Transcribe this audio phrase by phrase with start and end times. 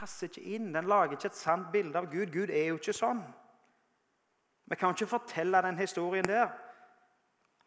[0.00, 0.72] passer ikke inn.
[0.74, 2.32] Den lager ikke et sant bilde av Gud.
[2.32, 3.22] Gud er jo ikke sånn.
[4.66, 6.50] Vi kan ikke fortelle den historien der.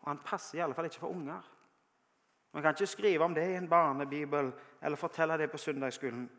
[0.01, 1.47] Og han passer i alle fall ikke for unger.
[2.53, 6.29] Vi kan ikke skrive om det i en barnebibel eller fortelle det på søndagsskolen.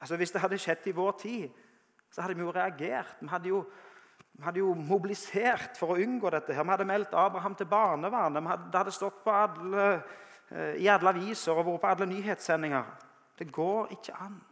[0.00, 1.48] Altså, Hvis det hadde skjedd i vår tid,
[2.10, 3.16] så hadde vi jo reagert.
[3.20, 3.64] Vi hadde jo,
[4.32, 6.54] vi hadde jo mobilisert for å unngå dette.
[6.54, 6.64] her.
[6.64, 8.70] Vi hadde meldt Abraham til barnevernet.
[8.72, 10.02] Det hadde stått alle,
[10.50, 12.84] eh, i alle aviser og vært på alle nyhetssendinger.
[13.38, 14.42] Det går ikke an.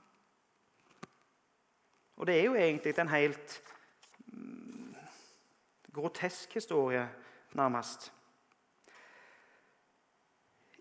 [2.17, 3.63] Og det er jo egentlig en helt
[4.27, 4.96] mm,
[5.95, 7.11] grotesk historie,
[7.53, 8.13] nærmest.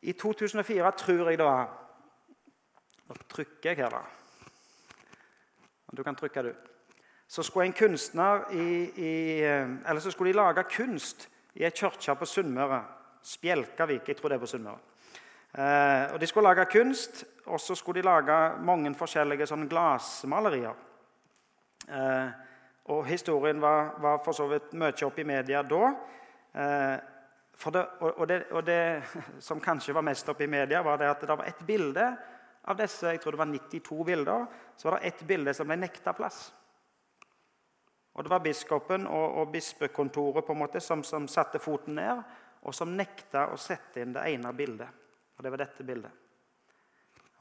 [0.01, 1.77] I 2004 tror jeg det var
[3.07, 4.01] Nå trykker jeg her, da.
[5.97, 6.53] Du kan trykke, du.
[7.27, 12.15] Så skulle en kunstner i, i, Eller så skulle de lage kunst i ei kirke
[12.15, 12.85] på Sunnmøre.
[13.23, 14.07] Spjelkavik.
[14.07, 14.79] Jeg tror det er på Sunnmøre.
[15.57, 20.75] Eh, og De skulle lage kunst, og så skulle de lage mange forskjellige sånn glassmalerier.
[21.87, 22.27] Eh,
[22.91, 25.93] og Historien var, var, for så vidt mye oppe i media da.
[26.53, 26.97] Eh,
[27.61, 28.79] det, og, og, det, og, det,
[29.47, 32.07] som kanskje var mest oppe i media, var at det var et bilde
[32.61, 34.45] av disse jeg tror det var 92 bilder,
[34.77, 36.51] så var det ett bilde som ble nekta plass.
[38.13, 42.23] Og Det var biskopen og, og bispekontoret på en måte som, som, satte foten ned,
[42.61, 44.99] og som nekta å sette inn det ene bildet.
[45.37, 46.20] Og det var dette bildet.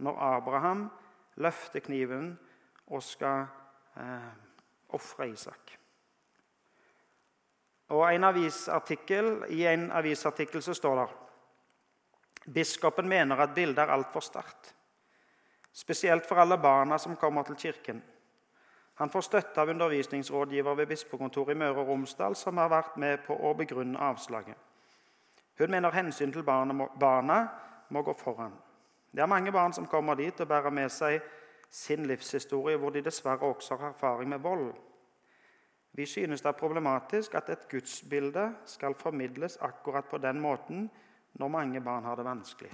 [0.01, 0.87] Når Abraham
[1.41, 2.33] løfter kniven
[2.91, 3.45] og skal
[4.01, 4.31] eh,
[4.97, 5.77] ofre Isak.
[7.91, 11.09] Og en avisartikkel, I en avisartikkel så står det
[12.55, 14.75] Biskopen mener at bildet er altfor sterkt.
[15.73, 18.03] Spesielt for alle barna som kommer til kirken.
[18.95, 23.23] Han får støtte av undervisningsrådgiver ved bispekontoret i Møre og Romsdal, som har vært med
[23.25, 24.56] på å begrunne avslaget.
[25.59, 26.75] Hun mener hensyn til barna
[27.91, 28.53] må, gå foran.
[29.11, 31.20] Det er mange barn som kommer dit og bærer med seg
[31.70, 34.70] sin livshistorie, hvor de dessverre også har erfaring med vold.
[35.92, 40.87] Vi synes det er problematisk at et gudsbilde skal formidles akkurat på den måten
[41.38, 42.70] når mange barn har det vanskelig.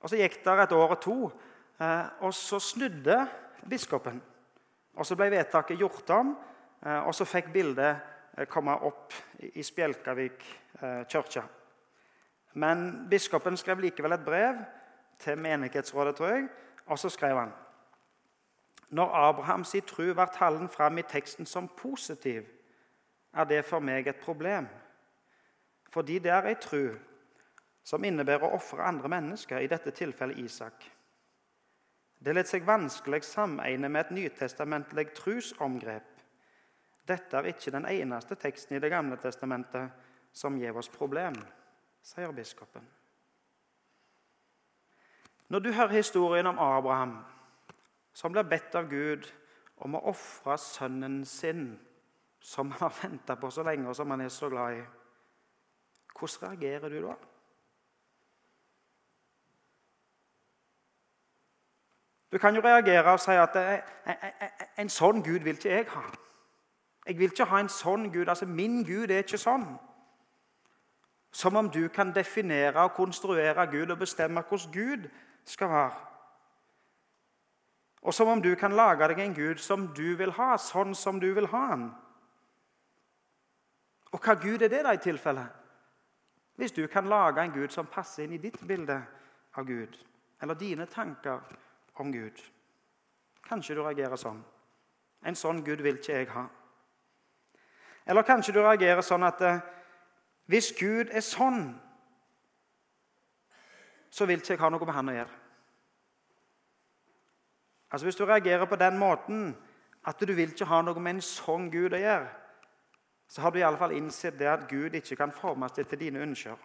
[0.00, 1.32] Og Så gikk det et år og to,
[1.80, 3.28] eh, og så snudde
[3.68, 4.22] biskopen.
[4.96, 6.36] Og Så ble vedtaket gjort om,
[6.86, 8.00] eh, og så fikk bildet
[8.38, 10.44] eh, komme opp i Spjelkavik
[11.08, 11.42] kirke.
[12.52, 14.62] Men biskopen skrev likevel et brev
[15.18, 16.48] til menighetsrådet, tror jeg,
[16.86, 17.52] og så skrev han
[18.90, 22.42] Når Abrahams tru blir tallen fram i teksten som positiv,
[23.32, 24.66] er det for meg et problem.
[25.90, 26.96] Fordi det er ei tru
[27.84, 30.90] som innebærer å ofre andre mennesker, i dette tilfellet Isak.
[32.18, 36.10] Det lar seg vanskelig samegne med et nytestamentlig trusomgrep.
[37.08, 39.90] Dette er ikke den eneste teksten i Det gamle testamentet
[40.32, 41.34] som gir oss problem,
[42.02, 42.86] sier biskopen.
[45.48, 47.18] Når du hører historien om Abraham,
[48.12, 49.26] som blir bedt av Gud
[49.76, 51.72] om å ofre sønnen sin,
[52.40, 54.84] som han har venta på så lenge, og som han er så glad i,
[56.18, 57.16] hvordan reagerer du da?
[62.32, 63.56] Du kan jo reagere og si at
[64.78, 66.02] en sånn Gud vil ikke jeg ha.
[67.06, 68.28] Jeg vil ikke ha en sånn Gud.
[68.28, 69.66] Altså, Min Gud er ikke sånn.
[71.32, 75.08] Som om du kan definere og konstruere Gud og bestemme hvordan Gud
[75.44, 75.98] skal være.
[78.02, 81.20] Og som om du kan lage deg en Gud som du vil ha, sånn som
[81.20, 81.90] du vil ha han.
[84.10, 85.44] Og hva Gud er det da i tilfelle?
[86.56, 88.96] Hvis du kan lage en Gud som passer inn i ditt bilde
[89.56, 89.96] av Gud,
[90.42, 91.40] eller dine tanker
[92.00, 92.40] om Gud.
[93.44, 94.40] Kanskje du reagerer sånn.
[95.24, 96.46] En sånn Gud vil ikke jeg ha.
[98.06, 99.60] Eller kanskje du reagerer sånn at eh,
[100.50, 101.68] hvis Gud er sånn,
[104.10, 105.36] så vil ikke jeg ha noe med han å gjøre.
[107.90, 109.52] Altså Hvis du reagerer på den måten
[110.06, 112.28] at du vil ikke ha noe med en sånn Gud å gjøre,
[113.30, 116.22] så har du i alle fall innsett det at Gud ikke kan formes til dine
[116.22, 116.58] ønsker.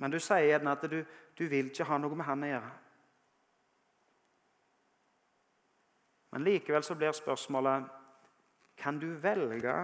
[0.00, 1.02] Men du sier gjerne at du,
[1.38, 2.70] du vil ikke ha noe med han å gjøre.
[6.30, 7.86] Men likevel så blir spørsmålet
[8.80, 9.74] kan du velge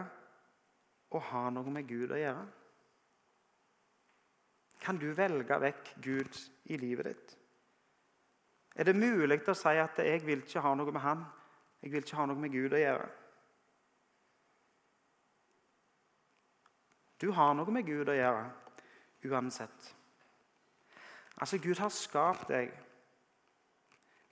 [1.17, 2.47] å ha noe med Gud å gjøre.
[4.81, 6.41] Kan du velge vekk Gud
[6.71, 7.37] i livet ditt?
[8.77, 11.25] Er det mulig å si at 'jeg vil ikke ha noe med Han',
[11.83, 13.11] 'jeg vil ikke ha noe med Gud å gjøre'?
[17.21, 18.51] Du har noe med Gud å gjøre
[19.25, 19.95] uansett.
[21.41, 22.73] Altså, Gud har skapt deg.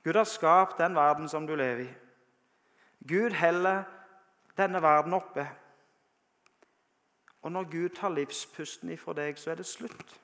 [0.04, 1.94] Gud har skapt den verden som du lever i.
[3.08, 3.84] Gud heller
[4.56, 5.46] denne verden oppe.
[7.44, 10.20] Og når Gud tar livspusten ifra deg, så er det slutt.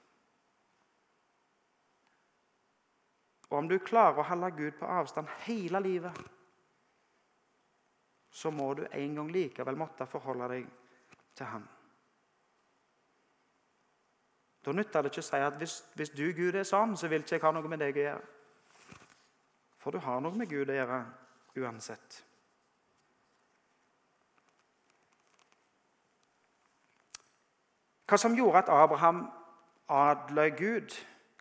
[3.51, 6.17] Og om du klarer å holde Gud på avstand hele livet,
[8.31, 10.71] så må du en gang likevel måtte forholde deg
[11.37, 11.67] til Han.
[14.65, 17.25] Da nytter det ikke å si at hvis, hvis, du, Gud, er sånn, så vil
[17.25, 18.27] ikke jeg ha noe med deg å gjøre.
[19.81, 20.99] For du har noe med Gud å gjøre
[21.61, 22.21] uansett.
[28.11, 29.29] Hva som gjorde at Abraham
[29.89, 30.95] adløy Gud?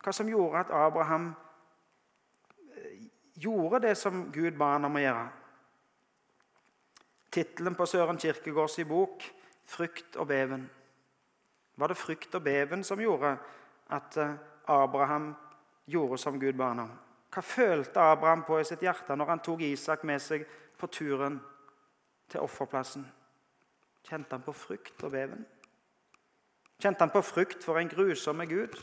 [0.04, 1.32] Hva som gjorde at Abraham
[2.76, 5.24] eh, gjorde det som Gud ba han om å gjøre?
[7.30, 9.26] Tittelen på Søren Kirkegårds bok
[9.66, 10.68] 'Frykt og beven'
[11.76, 13.36] var det frykt og beven som gjorde
[13.90, 14.34] at eh,
[14.66, 15.34] Abraham
[15.86, 16.90] gjorde som Gud ba ham.
[17.30, 20.44] Hva følte Abraham på i sitt hjerte når han tok Isak med seg
[20.78, 21.40] på turen
[22.28, 23.06] til offerplassen?
[24.06, 25.46] Kjente han på frykt og beven?
[26.80, 28.76] Kjente han på frykt for en grusomme Gud?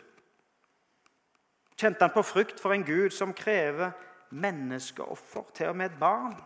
[1.78, 3.92] Kjente han på frykt for en Gud som krever
[4.30, 6.38] menneskeoffer, til og med et barn?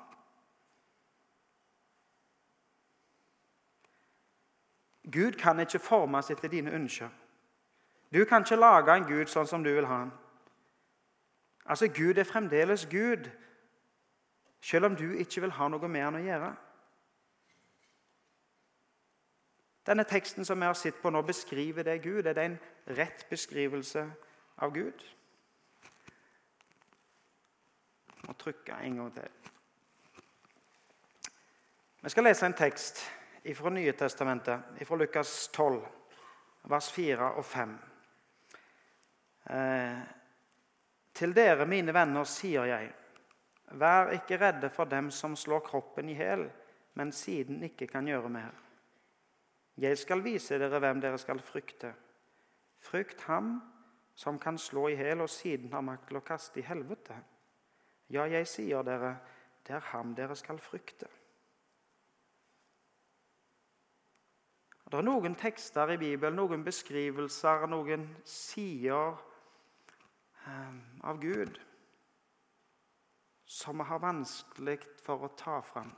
[5.11, 7.09] Gud kan ikke formes etter dine ønsker.
[8.13, 10.11] Du kan ikke lage en Gud sånn som du vil ha han.
[11.65, 13.29] Altså, Gud er fremdeles Gud,
[14.61, 16.51] selv om du ikke vil ha noe med han å gjøre.
[19.85, 22.25] Denne teksten som vi har sett på nå, beskriver det Gud.
[22.25, 22.59] Er det en
[22.97, 24.05] rett beskrivelse
[24.61, 25.05] av Gud?
[28.21, 29.29] Jeg må trykke en gang til.
[32.01, 33.01] Vi skal lese en tekst
[33.55, 35.81] fra Nye testamentet, fra Lukas 12,
[36.69, 37.77] vers 4 og 5.
[39.49, 39.99] Eh,
[41.13, 42.91] til dere, mine venner, sier jeg,
[43.81, 46.45] vær ikke redde for dem som slår kroppen i hjel,
[46.93, 48.53] men siden ikke kan gjøre mer.
[49.77, 51.93] Jeg skal vise dere hvem dere skal frykte.
[52.81, 53.59] Frykt ham
[54.15, 57.15] som kan slå i hjel og siden har makt til å kaste i helvete.
[58.11, 59.15] Ja, jeg sier dere,
[59.67, 61.07] det er ham dere skal frykte.
[64.91, 69.13] Det er noen tekster i Bibelen, noen beskrivelser, noen sider
[70.43, 71.61] eh, av Gud
[73.51, 75.91] som vi har vanskelig for å ta fram.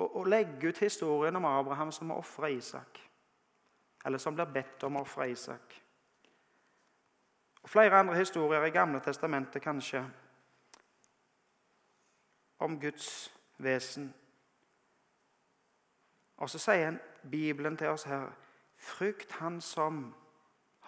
[0.00, 3.00] Å legge ut historien om Abraham som har ofra Isak,
[4.04, 5.76] eller som blir bedt om å ofre Isak.
[7.60, 10.00] Og Flere andre historier i Gamle testamentet kanskje
[12.64, 13.28] om Guds
[13.60, 14.08] vesen
[16.40, 16.96] og så sier
[17.30, 18.30] Bibelen til oss her
[18.80, 20.14] Frykt Han som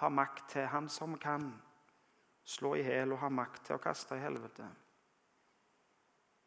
[0.01, 1.53] har makt til, Han som kan
[2.45, 4.65] slå i hjel og har makt til å kaste i helvete.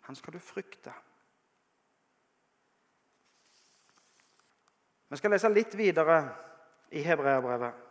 [0.10, 0.94] Han skal du frykte.
[5.10, 6.22] Vi skal lese litt videre
[6.90, 7.84] i Hebreabrevet.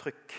[0.00, 0.34] Trykk.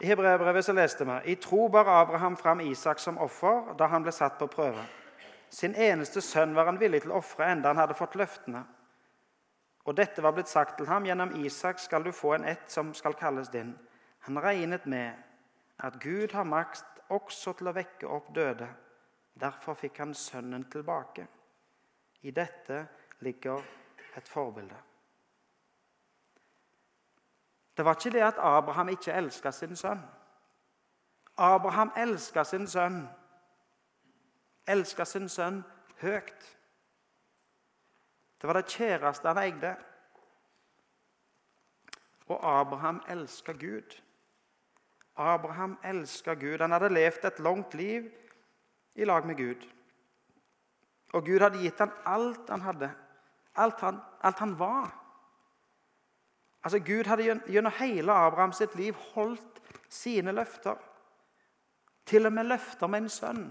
[0.00, 4.02] I Hebreabrevet så leste vi i tro bar Abraham fram Isak som offer da han
[4.02, 4.86] ble satt på prøve.
[5.50, 8.62] Sin eneste sønn var han villig til å ofre enda han hadde fått løftene.
[9.84, 12.94] Og dette var blitt sagt til ham, gjennom Isak skal du få en ett som
[12.94, 13.74] skal kalles din.
[14.28, 15.16] Han regnet med
[15.80, 18.68] at Gud har makt også til å vekke opp døde.
[19.40, 21.26] Derfor fikk han sønnen tilbake.
[22.22, 22.86] I dette
[23.20, 23.62] ligger
[24.16, 24.76] et forbilde.
[27.76, 30.02] Det var ikke det at Abraham ikke elska sin sønn.
[31.36, 33.06] Abraham elska sin sønn.
[34.68, 35.62] Elska sin sønn
[36.00, 36.56] høyt.
[38.40, 39.76] Det var det kjæreste han eide.
[42.26, 43.96] Og Abraham elska Gud.
[45.16, 46.60] Abraham elska Gud.
[46.60, 48.10] Han hadde levd et langt liv
[49.00, 49.66] i lag med Gud.
[51.16, 52.90] Og Gud hadde gitt ham alt han hadde,
[53.56, 54.92] alt han, alt han var.
[56.64, 60.76] Altså, Gud hadde gjennom hele Abraham sitt liv holdt sine løfter.
[62.06, 63.44] Til og med løfter med en sønn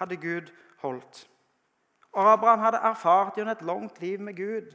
[0.00, 1.26] hadde Gud holdt.
[2.16, 4.74] Abraham hadde erfart gjennom et langt liv med Gud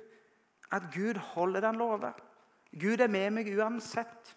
[0.71, 2.11] at Gud holder det han lover.
[2.79, 4.35] Gud er med meg uansett.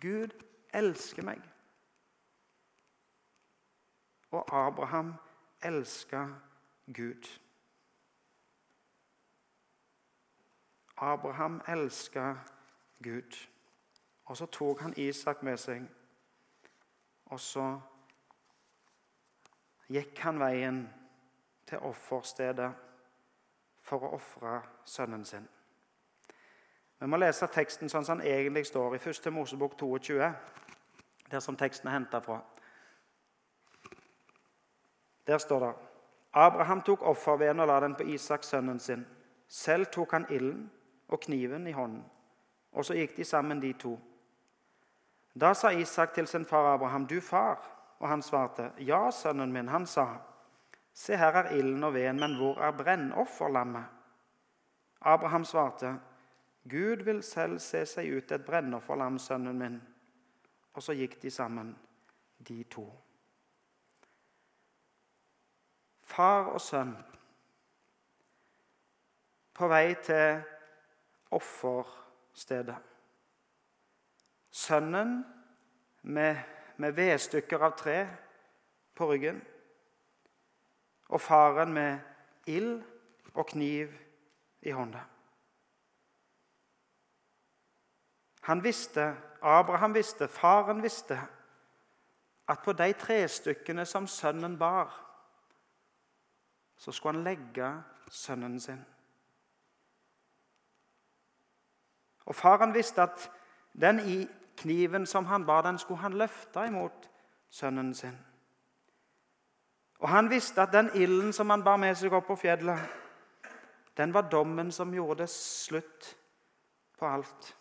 [0.00, 0.34] Gud
[0.74, 1.40] elsker meg.
[4.30, 5.14] Og Abraham
[5.62, 6.26] elska
[6.86, 7.40] Gud.
[10.96, 12.34] Abraham elska
[13.02, 13.48] Gud.
[14.24, 15.82] Og så tok han Isak med seg.
[17.26, 17.80] Og så
[19.88, 20.80] gikk han veien
[21.66, 22.70] til offerstedet
[23.86, 25.46] for å ofre sønnen sin.
[26.98, 29.30] Vi må lese teksten sånn som den egentlig står i 1.
[29.34, 30.30] Mosebok 22,
[31.30, 32.40] der som teksten er henta fra.
[35.26, 35.74] Der står det
[36.32, 39.06] Abraham tok offerveden og la den på Isak, sønnen sin.
[39.48, 40.70] Selv tok han ilden
[41.08, 42.04] og kniven i hånden.
[42.72, 43.94] Og så gikk de sammen, de to.
[45.40, 49.68] Da sa Isak til sin far Abraham, 'Du far.' Og han svarte, 'Ja, sønnen min.'
[49.68, 50.06] Han sa,
[50.94, 53.84] 'Se, her er ilden og veden, men hvor er brennofferlammet?'
[55.00, 56.00] Abraham svarte,
[56.68, 59.82] 'Gud vil selv se seg ut et brennofferlam, sønnen min.'
[60.74, 61.76] Og så gikk de sammen,
[62.48, 62.92] de to.
[66.06, 66.94] Far og sønn
[69.56, 70.42] på vei til
[71.32, 72.76] offerstedet.
[74.52, 75.18] Sønnen
[76.02, 76.36] med,
[76.76, 77.96] med vedstykker av tre
[78.96, 79.40] på ryggen.
[81.08, 81.98] Og faren med
[82.52, 82.82] ild
[83.34, 83.92] og kniv
[84.66, 85.04] i hånda.
[88.46, 91.18] Han visste, Abraham visste, faren visste,
[92.48, 95.05] at på de tre stykkene som sønnen bar,
[96.76, 98.84] så skulle han legge sønnen sin.
[102.26, 103.30] Og Faren visste at
[103.72, 107.10] den i kniven som han bar, den skulle han løfte imot
[107.50, 108.18] sønnen sin.
[109.98, 112.80] Og han visste at den ilden som han bar med seg opp på fjellet,
[113.96, 116.16] den var dommen som gjorde det slutt
[116.98, 117.56] på alt.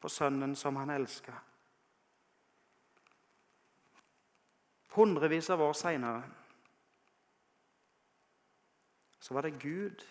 [0.00, 1.32] På sønnen som han elska.
[4.94, 6.22] Hundrevis av år seinere
[9.24, 10.04] så var det Gud,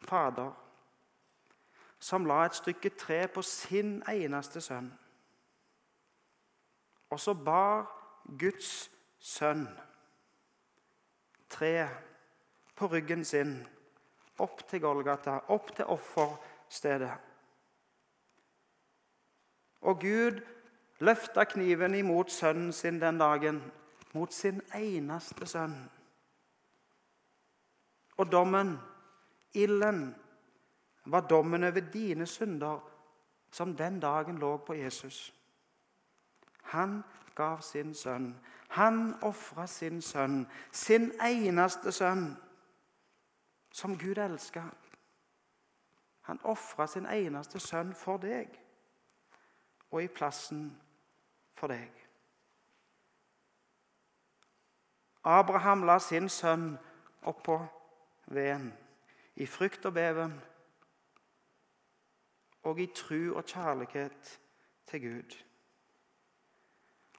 [0.00, 0.52] Fader,
[1.98, 4.92] som la et stykke tre på sin eneste sønn.
[7.10, 7.88] Og så bar
[8.38, 8.68] Guds
[9.18, 9.64] sønn
[11.50, 11.96] treet
[12.78, 13.56] på ryggen sin
[14.38, 17.16] opp til Golgata, opp til offerstedet.
[19.90, 20.38] Og Gud
[21.02, 23.58] løfta kniven imot sønnen sin den dagen,
[24.14, 25.76] mot sin eneste sønn.
[28.22, 28.78] Og dommen,
[29.54, 30.14] ilden,
[31.04, 32.78] var dommen over dine synder
[33.50, 35.34] som den dagen lå på Jesus.
[36.62, 37.02] Han
[37.34, 38.36] gav sin sønn.
[38.68, 42.36] Han ofra sin sønn, sin eneste sønn,
[43.72, 44.62] som Gud elska.
[46.20, 48.54] Han ofra sin eneste sønn for deg
[49.90, 50.80] og i plassen
[51.54, 51.90] for deg.
[55.24, 56.76] Abraham la sin sønn
[57.22, 57.81] oppå
[58.26, 58.74] veden
[59.36, 60.40] i frykt og beven
[62.62, 64.40] og i tru og kjærlighet
[64.86, 65.36] til Gud.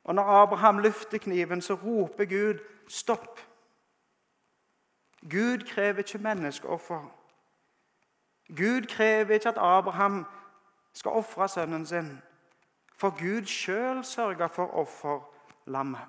[0.03, 3.48] Og Når Abraham løfter kniven, så roper Gud 'stopp'.
[5.22, 7.15] Gud krever ikke menneskeoffer.
[8.48, 10.25] Gud krever ikke at Abraham
[10.93, 12.22] skal ofre sønnen sin,
[12.95, 16.01] for Gud sjøl sørga for offerlammet.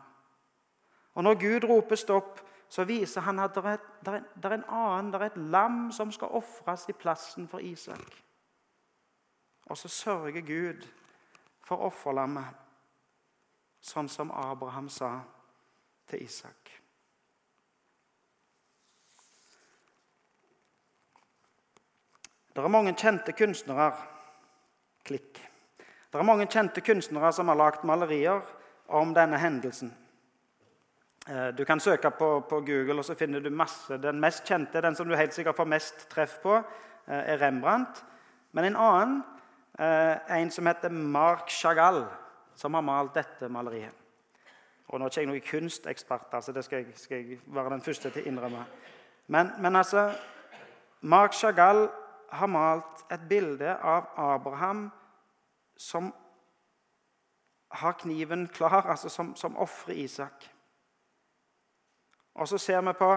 [1.14, 3.64] Og Når Gud roper 'stopp', så viser han at det
[4.10, 8.16] er, en annen, det er et lam som skal ofres i plassen for Isak.
[9.70, 10.82] Og så sørger Gud
[11.62, 12.50] for offerlammet,
[13.78, 15.12] sånn som Abraham sa
[16.10, 16.74] til Isak.
[22.54, 23.92] Det er mange kjente kunstnere
[25.06, 25.38] klikk.
[25.78, 28.42] Det er mange kjente kunstnere som har lagd malerier
[28.90, 29.94] om denne hendelsen.
[31.28, 33.98] Eh, du kan søke på, på, Google, og så finner du masse.
[34.02, 36.56] Den mest kjente, den som du helt sikkert får mest treff på,
[37.06, 38.04] eh, er Rembrandt.
[38.52, 39.22] Men en annen
[39.78, 42.04] Eh, en som heter Marc Chagall,
[42.54, 43.90] som har malt dette maleriet.
[44.88, 47.82] Og Nå er ikke jeg noen kunstekspert, altså det skal jeg, skal jeg, være den
[47.82, 48.62] første til å innrømme.
[49.34, 50.12] Men, men altså
[51.00, 51.88] Marc Chagall
[52.30, 54.86] har malt et bilde av Abraham
[55.76, 56.12] som
[57.74, 60.46] har kniven klar, altså som, som ofrer Isak.
[62.34, 63.10] Og så ser vi på,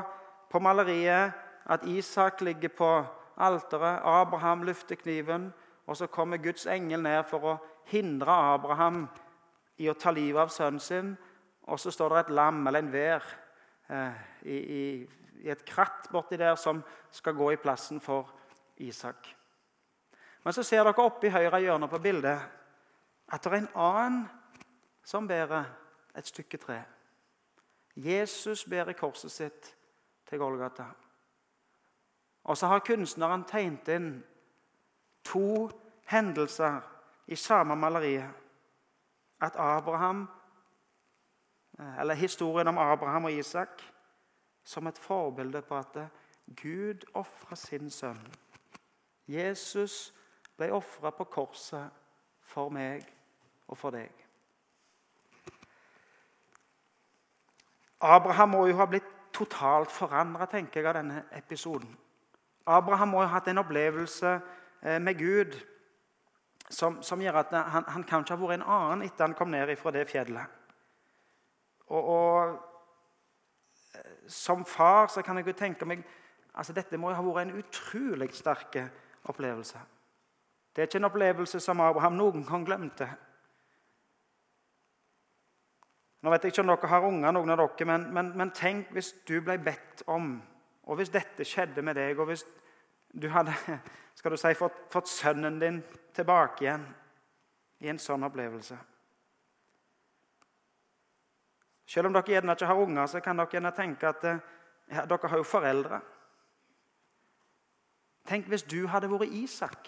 [0.50, 1.34] på maleriet
[1.66, 2.92] at Isak ligger på
[3.38, 4.02] alteret.
[4.04, 5.54] Abraham løfter kniven.
[5.88, 7.58] Og så kommer Guds engel ned for å
[7.88, 9.06] hindre Abraham
[9.78, 11.14] i å ta livet av sønnen sin.
[11.68, 13.24] Og så står det et lam eller en vær
[13.90, 14.84] eh, i, i,
[15.44, 16.82] i, et kratt borti der som
[17.12, 18.34] skal gå i plassen for
[18.84, 19.28] Isak.
[20.44, 22.44] Men så ser dere oppe i høyre hjørne på bildet
[23.28, 24.22] at det er en annen
[25.08, 25.68] som bærer
[26.16, 26.82] et stykke tre.
[27.98, 29.78] Jesus bærer korset sitt
[30.30, 30.86] til Golgata.
[32.44, 34.12] Og så har kunstneren tegnet inn
[35.26, 35.70] to
[36.08, 36.82] hendelser
[37.28, 38.30] i samme maleriet.
[39.42, 40.28] At Abraham,
[42.00, 43.82] eller historien om Abraham og Isak
[44.64, 45.98] som et forbilde på at
[46.62, 48.34] Gud ofra sin sønn.
[49.28, 50.14] Jesus
[50.58, 51.90] ble ofra på korset
[52.42, 53.04] for meg
[53.68, 54.27] og for deg.
[58.02, 61.98] Abraham må jo ha blitt totalt forandra av denne episoden.
[62.66, 64.40] Abraham må jo ha hatt en opplevelse
[64.84, 65.58] eh, med Gud
[66.70, 69.52] som, som, gjør at han, han kan ikke ha vært en annen etter han kom
[69.52, 70.56] ned fra det fjellet.
[71.88, 72.58] Og, og
[73.96, 76.04] eh, som far så kan jeg jo tenke meg
[76.58, 78.80] altså Dette må jo ha vært en utrolig sterk
[79.30, 79.80] opplevelse.
[80.74, 83.08] Det er ikke en opplevelse som Abraham noen gang glemte.
[86.22, 88.90] Nå vet jeg ikke om dere har unger, noen av dere, men, men, men tenk
[88.96, 90.38] hvis du ble bedt om,
[90.90, 92.46] og hvis dette skjedde med deg, og hvis
[93.14, 93.54] du hadde
[94.18, 95.82] skal du si, fått, fått sønnen din
[96.18, 96.86] tilbake igjen
[97.86, 98.78] i en sånn opplevelse.
[101.88, 104.42] Selv om dere gjerne ikke har unger, så kan dere gjerne tenke at eh,
[104.92, 106.02] ja, dere har jo foreldre.
[108.28, 109.88] Tenk hvis du hadde vært Isak.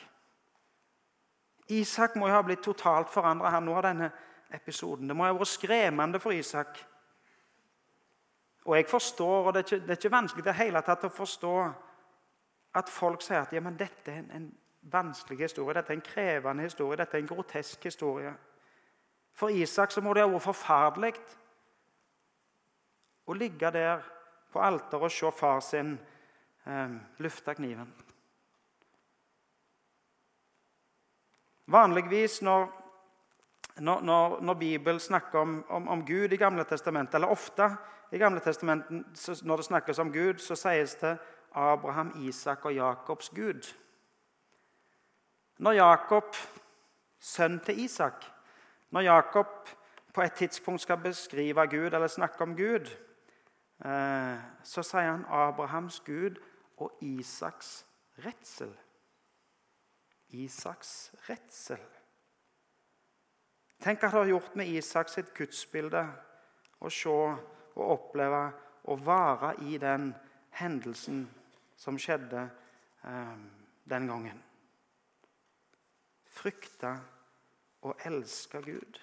[1.69, 4.13] Isak må jo ha blitt totalt forandra nå av denne
[4.53, 5.07] episoden.
[5.07, 6.79] Det må ha vært skremmende for Isak.
[8.65, 11.13] Og jeg forstår, og det er ikke, det er ikke vanskelig det hele tatt å
[11.13, 11.53] forstå
[12.79, 14.49] at folk sier at ja, men dette er en, en
[14.91, 18.33] vanskelig historie, dette er en krevende historie, dette er en grotesk historie.
[19.33, 21.13] For Isak så må det ha vært forferdelig
[23.29, 24.03] å ligge der
[24.49, 25.93] på alteret og se far sin
[26.65, 27.91] eh, lufte kniven.
[31.69, 32.65] Vanligvis når,
[33.79, 37.69] når, når, når Bibelen snakker om, om, om, Gud i Gamle testamentet, eller ofte
[38.11, 41.17] i Gamle testamentet når det snakkes om Gud, så sies det
[41.51, 43.75] Abraham, Isak og Jakobs Gud.
[45.59, 46.35] Når Jakob,
[47.19, 48.25] sønn til Isak
[48.91, 49.69] Når Jakob
[50.13, 52.89] på et tidspunkt skal beskrive Gud eller snakke om Gud,
[53.85, 56.39] eh, så sier han Abrahams Gud
[56.77, 57.85] og Isaks
[58.25, 58.73] redsel.
[60.29, 61.98] Isaks redsel.
[63.79, 66.01] Tenk at det har gjort med Isak sitt gudsbilde
[66.83, 68.41] å se og oppleve
[68.91, 70.09] og være i den
[70.59, 71.21] hendelsen
[71.79, 72.41] som skjedde
[73.07, 73.37] eh,
[73.87, 74.43] den gangen.
[76.27, 76.97] Frykta
[77.87, 78.99] og elske Gud.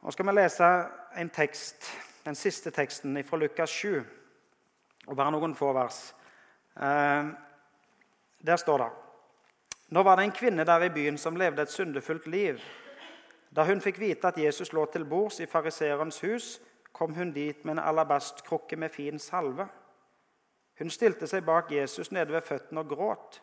[0.00, 0.74] Nå skal vi lese
[1.20, 1.90] en tekst,
[2.24, 4.00] den siste teksten fra Lukas 7,
[5.06, 6.06] og bare noen få vers.
[6.76, 7.34] Eh,
[8.46, 8.94] der står det
[9.88, 12.58] Nå var det en kvinne der i byen som levde et syndefullt liv.
[13.56, 16.60] Da hun fikk vite at Jesus lå til bords i fariseerens hus,
[16.92, 19.68] kom hun dit med en alabastkrukke med fin salve.
[20.78, 23.42] Hun stilte seg bak Jesus nede ved føttene og gråt.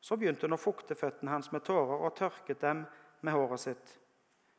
[0.00, 2.84] Så begynte hun å fukte føttene hans med tårer og tørket dem
[3.20, 3.98] med håret sitt.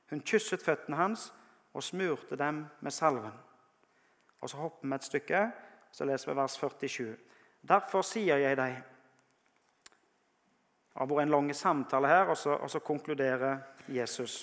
[0.09, 1.29] Hun kysset føttene hans
[1.73, 3.33] og smurte dem med salven.
[4.41, 5.51] Og Så hopper vi et stykke,
[5.91, 7.17] så leser vi vers 47.
[7.61, 8.81] Derfor sier jeg deg
[10.99, 14.41] Det har vært en lang samtale her, og så, og så konkluderer Jesus.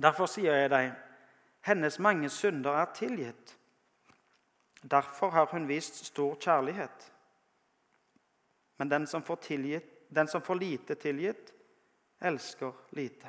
[0.00, 0.94] Derfor sier jeg deg
[1.68, 3.52] hennes mange synder er tilgitt.
[4.80, 7.12] Derfor har hun vist stor kjærlighet.
[8.78, 11.52] Men den som får, tilgitt, den som får lite tilgitt,
[12.20, 13.28] elsker lite.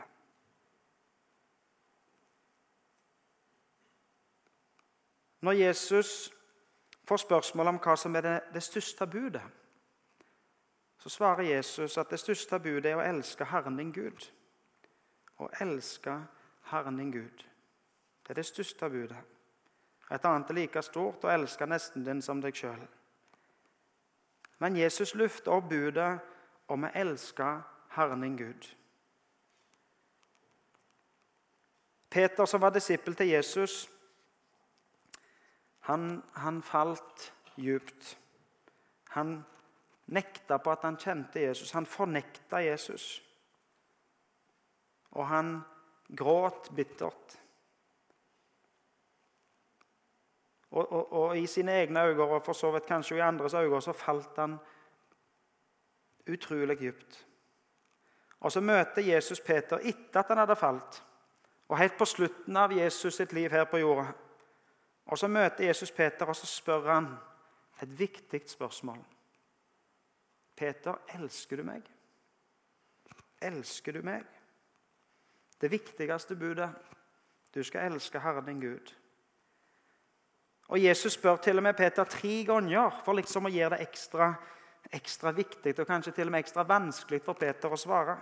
[5.42, 6.32] Når Jesus
[7.04, 9.44] får spørsmål om hva som er det, det største budet,
[11.00, 14.26] så svarer Jesus at det største budet er å elske Herren din Gud.
[15.40, 16.16] Å elske
[16.72, 17.44] Herren din Gud.
[18.24, 19.22] Det er det største budet.
[20.12, 22.82] Et annet er like stort å elske nesten din som deg sjøl.
[24.60, 26.18] Men Jesus løfter opp budet
[26.68, 27.48] om å elske
[27.96, 28.68] Herren din Gud.
[32.10, 33.86] Peter, som var disippel til Jesus,
[35.88, 38.18] han, han falt djupt.
[39.16, 39.46] Han
[40.10, 41.72] nekta på at han kjente Jesus.
[41.72, 43.22] Han fornekta Jesus.
[45.12, 45.60] Og han
[46.18, 47.38] gråt bittert.
[50.72, 53.82] Og, og, og, i sine egne øyne, og for så vidt kanskje i andres øyne,
[53.82, 54.60] så falt han
[56.30, 57.26] utrolig dypt.
[58.40, 61.04] Og så møter Jesus Peter etter at han hadde falt,
[61.68, 64.12] og helt på slutten av Jesus sitt liv her på jorda.
[65.06, 67.08] Og Så møter Jesus Peter, og så spør han
[67.82, 68.98] et viktig spørsmål.
[70.60, 71.86] Peter, elsker du meg?
[73.42, 74.26] Elsker du meg?
[75.62, 76.70] Det viktigste budet.
[77.56, 78.92] Du skal elske Herren din Gud.
[80.70, 84.34] Og Jesus spør til og med Peter tre ganger for liksom å gjøre det ekstra,
[84.94, 88.18] ekstra viktig og kanskje til og med ekstra vanskelig for Peter å svare.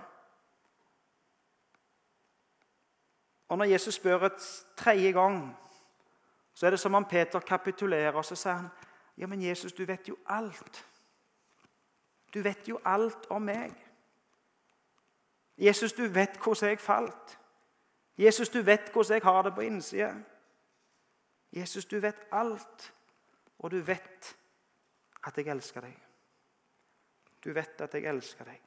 [3.48, 4.46] Og Når Jesus spør et
[4.78, 5.58] tredje gang,
[6.54, 8.16] så er det som om Peter kapitulerer.
[8.16, 8.70] og Så sier han,
[9.18, 10.86] 'Ja, men Jesus, du vet jo alt.
[12.38, 13.84] Du vet jo alt om meg.'
[15.58, 17.40] 'Jesus, du vet hvordan jeg falt.'
[18.18, 20.24] 'Jesus, du vet hvordan jeg har det på innsida.'
[21.52, 22.94] Jesus, du vet alt,
[23.60, 24.38] og du vet
[25.24, 25.98] at jeg elsker deg.
[27.44, 28.62] Du vet at jeg elsker deg.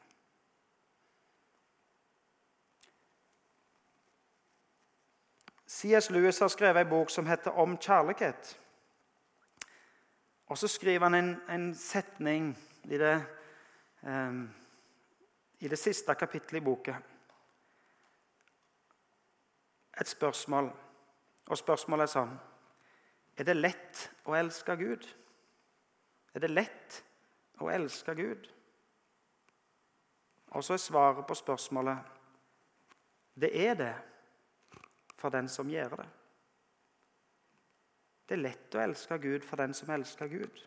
[5.67, 6.11] C.S.
[6.11, 8.59] Lewis har skrevet en bok som heter 'Om kjærlighet'.
[10.47, 13.40] Og Så skriver han en, en setning i det,
[15.61, 16.95] i det siste kapittelet i boka.
[20.01, 20.71] Et spørsmål.
[21.51, 22.39] Og spørsmålet er sånn
[23.41, 25.07] Er det lett å elske Gud?
[26.35, 27.03] Er det lett
[27.61, 28.49] å elske Gud?
[30.51, 32.17] Og så er svaret på spørsmålet
[33.41, 33.95] det er det
[35.17, 36.09] for den som gjør det.
[38.29, 40.61] Det er lett å elske Gud for den som elsker Gud.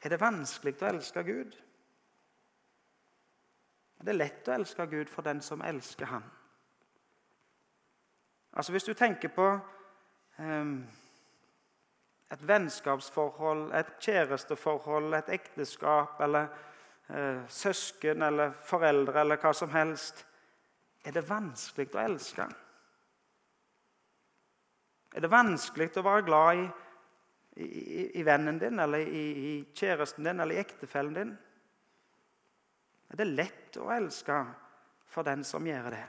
[0.00, 1.56] Er det vanskelig å elske Gud?
[4.00, 6.24] Det er lett å elske Gud for den som elsker Han.
[8.56, 9.46] Altså Hvis du tenker på
[10.38, 10.88] um,
[12.32, 16.48] et vennskapsforhold, et kjæresteforhold, et ekteskap eller
[17.10, 20.24] uh, søsken eller foreldre eller hva som helst
[21.04, 22.48] er det vanskelig å elske?
[25.14, 26.66] Er det vanskelig å være glad i,
[27.60, 31.32] i, vennen din, eller i, i, kjæresten din eller i ektefellen din?
[33.10, 34.36] Er det lett å elske
[35.10, 36.04] for den som gjør det?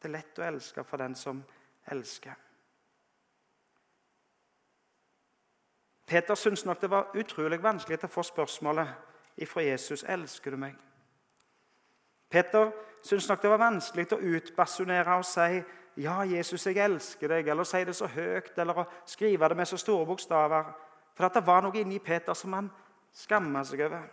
[0.00, 1.42] Det er lett å elske for den som
[1.92, 2.34] elsker.
[6.06, 10.76] Peter syntes nok det var utrolig vanskelig å få spørsmålet ifra Jesus elsker du meg.
[12.30, 12.70] Peter
[13.02, 15.62] syntes nok det var vanskelig å utbasunere og si
[15.96, 19.56] ja, Jesus, jeg elsker deg, eller å si det så høyt, eller å skrive det
[19.56, 20.72] med så store bokstaver.
[21.16, 22.68] For det var noe inni Peter som han
[23.16, 24.04] skamma seg over.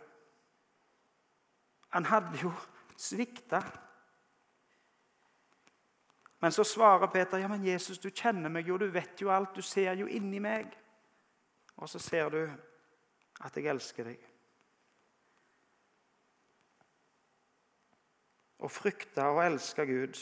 [1.93, 2.54] Han hadde jo
[2.98, 3.60] svikta.
[6.43, 9.56] Men så svarer Peter ja, men Jesus, du kjenner meg jo, du vet jo alt,
[9.56, 10.72] du ser jo inni meg.
[11.78, 12.41] Og så ser du
[13.43, 14.24] at jeg elsker deg.
[18.63, 20.19] Å frykte og elske Gud.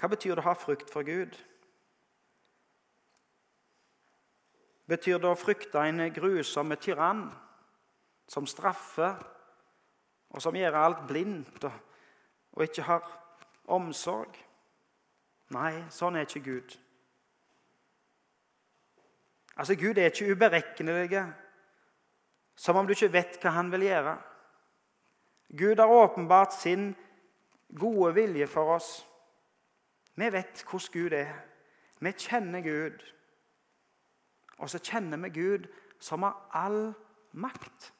[0.00, 1.34] Hva betyr det å ha frykt for Gud?
[4.88, 7.26] Betyr det å frykte en grusom tyrann
[8.30, 9.18] som straffer,
[10.30, 11.74] og som gjør alt blindt og,
[12.56, 13.10] og ikke har
[13.76, 14.38] omsorg?
[15.52, 16.74] Nei, sånn er ikke Gud.
[19.58, 21.24] Altså, Gud er ikke uberegnelig,
[22.56, 24.16] som om du ikke vet hva han vil gjøre.
[25.60, 26.94] Gud har åpenbart sin
[27.76, 28.90] gode vilje for oss.
[30.20, 31.32] Vi vet hvordan Gud er.
[32.00, 33.14] Vi kjenner Gud.
[34.58, 35.68] Og så kjenner vi Gud
[36.00, 36.92] som har all
[37.32, 37.92] makt.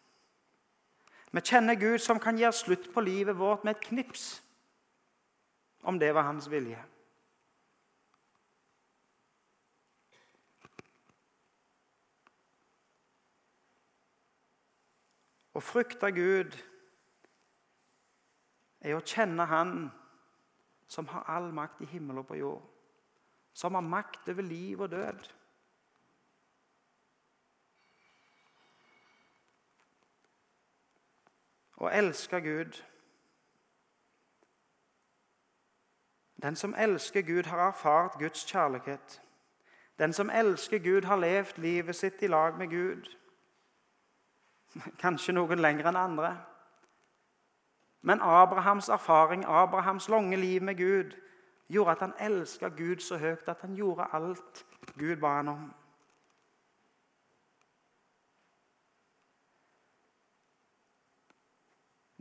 [1.33, 4.43] Vi kjenner Gud som kan gjøre slutt på livet vårt med et knips,
[5.83, 6.83] om det var hans vilje.
[15.57, 16.59] Å frykte Gud
[18.81, 19.73] er å kjenne Han
[20.91, 22.63] som har all makt i himmel og på jord.
[23.55, 25.29] Som har makt over liv og død.
[31.81, 32.83] Å elske Gud
[36.43, 39.23] Den som elsker Gud, har erfart Guds kjærlighet.
[39.99, 43.11] Den som elsker Gud, har levd livet sitt i lag med Gud.
[45.03, 46.31] Kanskje noen lenger enn andre.
[48.03, 51.21] Men Abrahams erfaring, Abrahams lange liv med Gud,
[51.69, 54.67] gjorde at han elska Gud så høyt at han gjorde alt
[54.99, 55.75] Gud ba han om.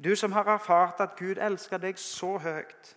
[0.03, 2.95] Du som har erfart at Gud elsker deg så høyt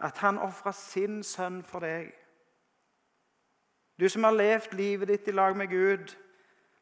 [0.00, 2.12] at han ofra sin sønn for deg.
[4.00, 6.14] Du som har levd livet ditt i lag med Gud,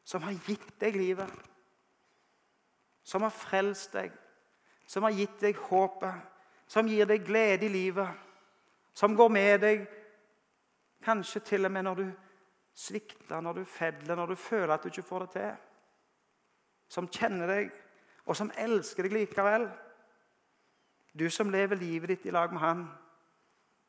[0.03, 1.48] som har gitt deg livet
[3.03, 4.11] som har frelst deg,
[4.87, 6.25] som har gitt deg håpet,
[6.69, 8.09] som gir deg glede i livet,
[8.93, 9.85] som går med deg
[11.05, 12.07] kanskje til og med når du
[12.75, 15.53] svikter, når du fedler, når du føler at du ikke får det til.
[16.89, 17.71] Som kjenner deg,
[18.25, 19.67] og som elsker deg likevel.
[21.19, 22.85] Du som lever livet ditt i lag med Han.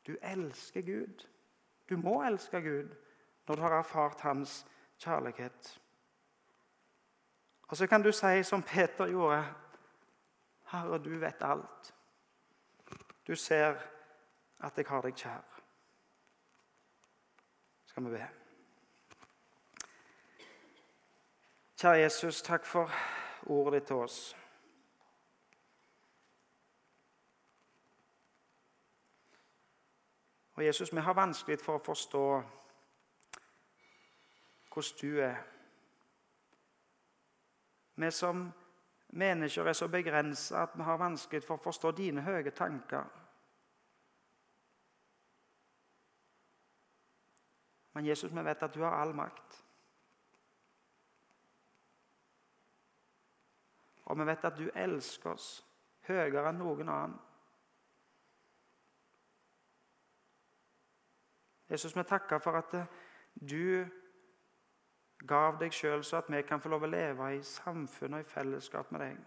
[0.07, 1.27] Du elsker Gud.
[1.89, 2.89] Du må elske Gud
[3.47, 4.61] når du har erfart Hans
[5.01, 5.77] kjærlighet.
[7.71, 9.45] Og så kan du si som Peter gjorde.
[10.71, 11.95] Herre, du vet alt.
[13.27, 13.79] Du ser
[14.59, 15.61] at jeg har deg kjær.
[17.85, 18.25] Skal vi be.
[21.79, 22.91] Kjære Jesus, takk for
[23.47, 24.19] ordet ditt til oss.
[30.59, 32.25] Og Jesus, vi har vanskelig for å forstå
[34.73, 35.60] hvordan du er.
[38.01, 38.45] Vi som
[39.13, 43.09] mennesker er så begrensa at vi har vanskelig for å forstå dine høye tanker.
[47.93, 49.57] Men Jesus, vi vet at du har all makt.
[54.11, 55.49] Og vi vet at du elsker oss
[56.07, 57.19] høyere enn noen annen.
[61.71, 62.73] Jesus, vi takker for at
[63.35, 63.85] du
[65.27, 68.29] gav deg sjøl, så at vi kan få lov å leve i samfunn og i
[68.29, 69.19] fellesskap med deg.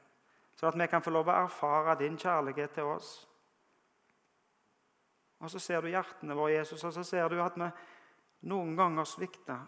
[0.55, 3.13] Så at vi kan få lov å erfare din kjærlighet til oss.
[5.43, 7.69] Og så ser du hjertene våre, Jesus, og så ser du at vi
[8.49, 9.65] noen ganger svikter.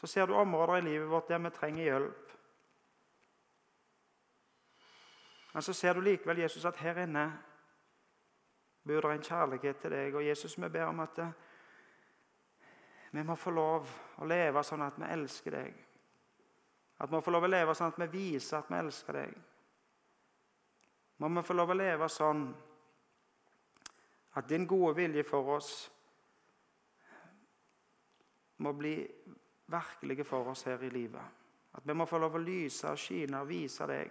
[0.00, 2.32] Så ser du områder i livet vårt der vi trenger hjelp.
[5.54, 7.28] Men så ser du likevel, Jesus, at her inne
[8.84, 10.14] bor det en kjærlighet til deg.
[10.14, 11.43] Og Jesus, vi ber om at eh,
[13.14, 15.74] vi må få lov å leve sånn at vi elsker deg.
[16.98, 19.36] At vi må få lov å leve sånn at vi viser at vi elsker deg.
[21.22, 22.48] Må vi få lov å leve sånn
[24.34, 25.70] at din gode vilje for oss
[28.66, 28.96] må bli
[29.70, 31.38] virkelige for oss her i livet.
[31.74, 34.10] At vi må få lov å lyse og skine og vise deg.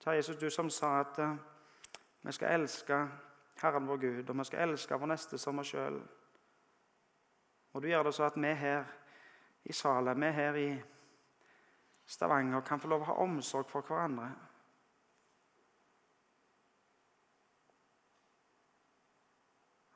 [0.00, 1.34] Kjære Jesus, du som sa at uh,
[2.20, 3.00] vi skal elske
[3.60, 5.98] Herren vår Gud, og vi skal elske vår neste som oss sjøl.
[7.72, 8.84] Og du gjør det så at vi her
[9.64, 10.70] i Salem, vi her i
[12.06, 14.30] Stavanger, kan få lov å ha omsorg for hverandre.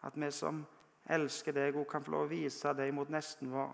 [0.05, 0.61] At vi som
[1.11, 3.73] elsker deg, òg kan få lov å vise deg mot nesten vår.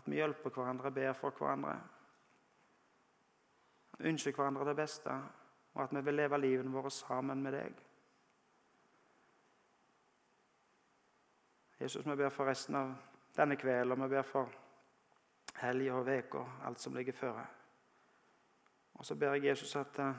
[0.00, 1.76] At vi hjelper hverandre, ber for hverandre
[3.98, 5.14] ønsker hverandre det beste,
[5.78, 7.82] og at vi vil leve livene våre sammen med deg.
[11.80, 12.94] Jesus, vi ber for resten av
[13.36, 14.56] denne kvelden, og vi ber for
[15.60, 17.44] helga og uka, alt som ligger føre.
[18.98, 20.12] Og så ber jeg Jesus at uh,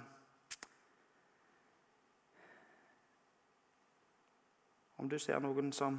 [5.00, 5.96] Om du ser noen som,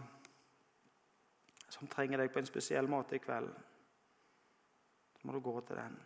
[1.69, 3.49] som trenger deg på en spesiell måte i kveld,
[5.17, 5.97] så må du gå til den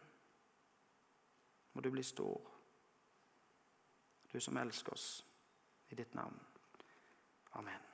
[1.75, 2.54] må du bli stor,
[4.35, 5.25] du som elsker oss,
[5.89, 6.41] i ditt navn.
[7.51, 7.94] Amen.